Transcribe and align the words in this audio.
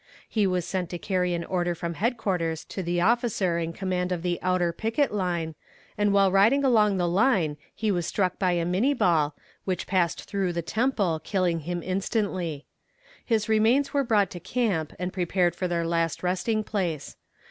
He 0.27 0.47
was 0.47 0.65
sent 0.65 0.89
to 0.89 0.97
carry 0.97 1.35
an 1.35 1.43
order 1.43 1.75
from 1.75 1.93
headquarters 1.93 2.65
to 2.65 2.81
the 2.81 3.01
officer 3.01 3.59
in 3.59 3.71
command 3.71 4.11
of 4.11 4.23
the 4.23 4.39
outer 4.41 4.73
picket 4.73 5.11
line, 5.13 5.53
and 5.95 6.11
while 6.11 6.31
riding 6.31 6.63
along 6.63 6.97
the 6.97 7.07
line 7.07 7.55
he 7.75 7.91
was 7.91 8.07
struck 8.07 8.39
by 8.39 8.53
a 8.53 8.65
Minnie 8.65 8.95
ball, 8.95 9.35
which 9.63 9.85
passed 9.85 10.23
through 10.23 10.53
the 10.53 10.63
temple, 10.63 11.21
killing 11.23 11.59
him 11.59 11.83
instantly. 11.85 12.65
His 13.23 13.47
remains 13.47 13.93
were 13.93 14.03
brought 14.03 14.31
to 14.31 14.39
camp 14.39 14.91
and 14.97 15.13
prepared 15.13 15.53
for 15.55 15.67
their 15.67 15.85
last 15.85 16.23
resting 16.23 16.63
place. 16.63 17.15